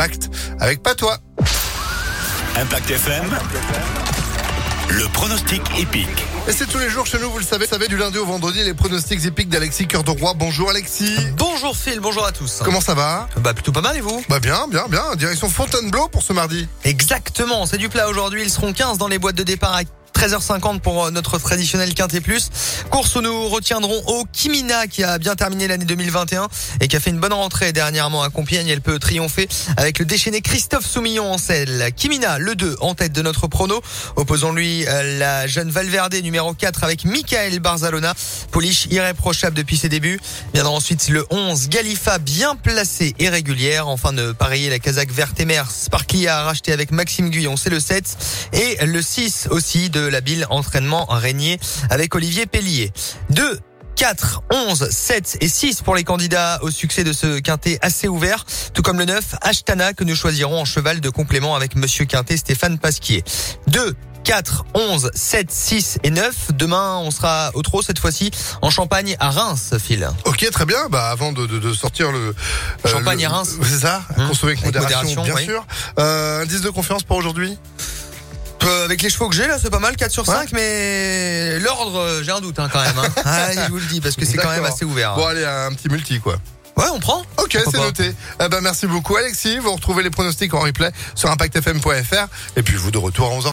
[0.00, 1.18] Impact avec Patois.
[2.56, 3.38] Impact FM,
[4.88, 6.24] le pronostic épique.
[6.48, 8.24] Et c'est tous les jours chez nous, vous le savez, vous savez, du lundi au
[8.24, 10.32] vendredi, les pronostics épiques d'Alexis Cœur de Roi.
[10.34, 11.18] Bonjour Alexis.
[11.36, 12.62] Bonjour Phil, bonjour à tous.
[12.64, 14.24] Comment ça va Bah plutôt pas mal et vous?
[14.30, 15.04] Bah bien, bien, bien.
[15.16, 16.66] Direction Fontainebleau pour ce mardi.
[16.84, 18.42] Exactement, c'est du plat aujourd'hui.
[18.42, 19.82] Ils seront 15 dans les boîtes de départ à
[20.20, 22.50] 13h50 pour euh, notre traditionnel Quintet Plus.
[22.90, 26.46] Course où nous retiendrons au Kimina qui a bien terminé l'année 2021
[26.82, 28.68] et qui a fait une bonne rentrée dernièrement à Compiègne.
[28.68, 29.48] Elle peut triompher
[29.78, 31.90] avec le déchaîné Christophe Soumillon en selle.
[31.96, 33.80] Kimina, le 2 en tête de notre prono.
[34.16, 38.12] Opposons-lui euh, la jeune Valverde numéro 4 avec Michael Barzalona.
[38.50, 40.20] Polish irréprochable depuis ses débuts.
[40.52, 43.88] Viendra ensuite le 11 Galifa bien placé et régulière.
[43.88, 48.50] Enfin de parier la Kazakh Vertemer Sparkly a racheté avec Maxime Guyon, c'est le 7.
[48.52, 51.58] Et le 6 aussi de la bille entraînement régné
[51.90, 52.92] avec Olivier Pellier.
[53.30, 53.58] 2
[53.96, 58.46] 4, 11, 7 et 6 pour les candidats au succès de ce quintet assez ouvert,
[58.72, 62.38] tout comme le 9, Ashtana que nous choisirons en cheval de complément avec Monsieur Quintet
[62.38, 63.22] Stéphane Pasquier.
[63.66, 63.94] 2,
[64.24, 66.52] 4, 11, 7, 6 et 9.
[66.52, 68.30] Demain, on sera au trot cette fois-ci
[68.62, 70.08] en Champagne à Reims, Phil.
[70.24, 70.88] Ok, très bien.
[70.90, 72.34] Bah avant de, de, de sortir le
[72.86, 73.56] Champagne le- et Reims.
[73.62, 74.02] c'est ça?
[74.16, 75.44] Hum, Consommer avec, avec modération, modération, bien oui.
[75.44, 75.66] sûr.
[75.98, 77.58] Euh, indice de confiance pour aujourd'hui?
[78.64, 80.34] Euh, avec les chevaux que j'ai là, c'est pas mal, 4 sur Ouais.
[80.34, 82.98] 5, mais l'ordre, euh, j'ai un doute hein, quand même.
[82.98, 83.08] Hein.
[83.24, 85.14] Ah, je vous le dis, parce que c'est quand même assez ouvert.
[85.14, 86.36] Bon allez, un petit multi quoi.
[86.76, 87.22] Ouais, on prend.
[87.42, 88.14] Ok, c'est noté.
[88.42, 89.58] Eh ben merci beaucoup Alexis.
[89.58, 93.48] Vous retrouvez les pronostics en replay sur impactfm.fr et puis vous de retour à 11h.